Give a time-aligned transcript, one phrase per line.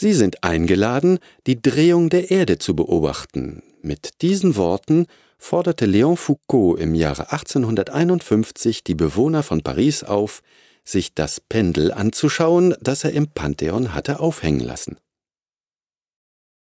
[0.00, 1.18] Sie sind eingeladen,
[1.48, 3.64] die Drehung der Erde zu beobachten.
[3.82, 5.06] Mit diesen Worten
[5.38, 10.42] forderte Léon Foucault im Jahre 1851 die Bewohner von Paris auf,
[10.84, 14.98] sich das Pendel anzuschauen, das er im Pantheon hatte aufhängen lassen.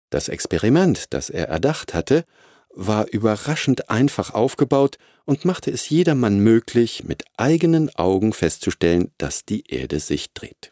[0.09, 2.23] Das Experiment, das er erdacht hatte,
[2.73, 9.69] war überraschend einfach aufgebaut und machte es jedermann möglich, mit eigenen Augen festzustellen, dass die
[9.69, 10.71] Erde sich dreht.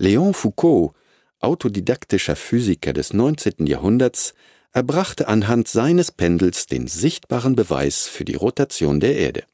[0.00, 0.92] Léon Foucault,
[1.40, 3.66] autodidaktischer Physiker des 19.
[3.66, 4.34] Jahrhunderts,
[4.72, 9.44] erbrachte anhand seines Pendels den sichtbaren Beweis für die Rotation der Erde.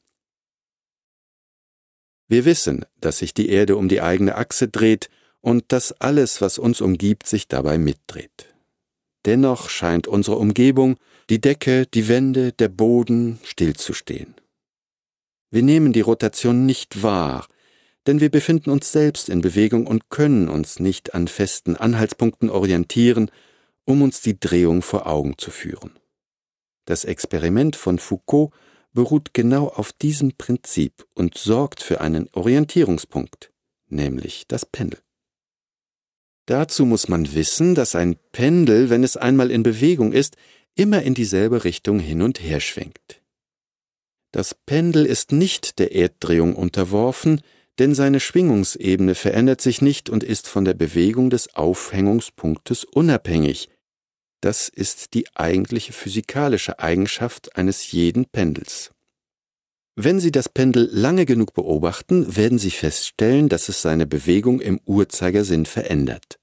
[2.28, 5.08] Wir wissen, dass sich die Erde um die eigene Achse dreht
[5.40, 8.52] und dass alles, was uns umgibt, sich dabei mitdreht.
[9.24, 10.96] Dennoch scheint unsere Umgebung,
[11.30, 14.34] die Decke, die Wände, der Boden stillzustehen.
[15.50, 17.46] Wir nehmen die Rotation nicht wahr,
[18.06, 23.30] denn wir befinden uns selbst in Bewegung und können uns nicht an festen Anhaltspunkten orientieren,
[23.84, 25.98] um uns die Drehung vor Augen zu führen.
[26.84, 28.52] Das Experiment von Foucault
[28.92, 33.52] beruht genau auf diesem Prinzip und sorgt für einen Orientierungspunkt,
[33.88, 35.00] nämlich das Pendel.
[36.46, 40.36] Dazu muss man wissen, dass ein Pendel, wenn es einmal in Bewegung ist,
[40.76, 43.20] immer in dieselbe Richtung hin und her schwenkt.
[44.30, 47.40] Das Pendel ist nicht der Erddrehung unterworfen,
[47.78, 53.68] denn seine Schwingungsebene verändert sich nicht und ist von der Bewegung des Aufhängungspunktes unabhängig.
[54.40, 58.92] Das ist die eigentliche physikalische Eigenschaft eines jeden Pendels.
[59.98, 64.78] Wenn Sie das Pendel lange genug beobachten, werden Sie feststellen, dass es seine Bewegung im
[64.84, 66.38] Uhrzeigersinn verändert.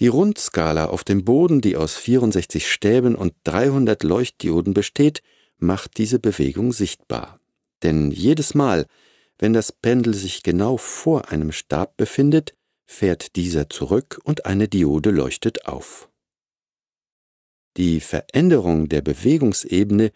[0.00, 5.22] Die Rundskala auf dem Boden, die aus 64 Stäben und 300 Leuchtdioden besteht,
[5.58, 7.40] macht diese Bewegung sichtbar.
[7.82, 8.86] Denn jedes Mal,
[9.38, 12.54] wenn das Pendel sich genau vor einem Stab befindet,
[12.86, 16.08] fährt dieser zurück und eine Diode leuchtet auf.
[17.76, 20.12] Die Veränderung der Bewegungsebene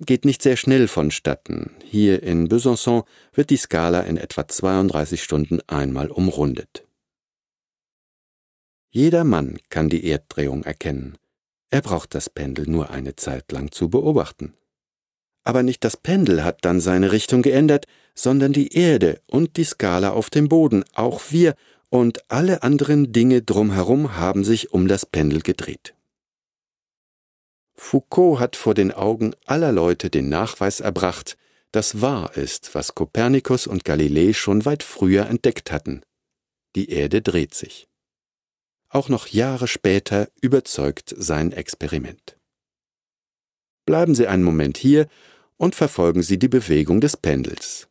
[0.00, 1.70] geht nicht sehr schnell vonstatten.
[1.82, 6.86] Hier in Besançon wird die Skala in etwa 32 Stunden einmal umrundet.
[8.90, 11.16] Jeder Mann kann die Erddrehung erkennen.
[11.70, 14.54] Er braucht das Pendel nur eine Zeit lang zu beobachten.
[15.44, 20.10] Aber nicht das Pendel hat dann seine Richtung geändert, sondern die Erde und die Skala
[20.10, 21.54] auf dem Boden, auch wir
[21.90, 25.94] und alle anderen Dinge drumherum haben sich um das Pendel gedreht.
[27.76, 31.36] Foucault hat vor den Augen aller Leute den Nachweis erbracht,
[31.72, 36.02] dass wahr ist, was Kopernikus und Galilei schon weit früher entdeckt hatten.
[36.76, 37.88] Die Erde dreht sich.
[38.88, 42.38] Auch noch Jahre später überzeugt sein Experiment.
[43.86, 45.08] Bleiben Sie einen Moment hier
[45.56, 47.88] und verfolgen Sie die Bewegung des Pendels.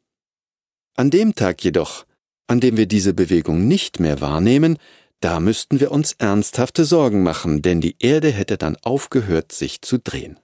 [0.96, 2.06] An dem Tag jedoch,
[2.47, 4.78] an dem wir diese Bewegung nicht mehr wahrnehmen,
[5.22, 9.97] da müssten wir uns ernsthafte Sorgen machen, denn die Erde hätte dann aufgehört, sich zu
[9.97, 10.38] drehen.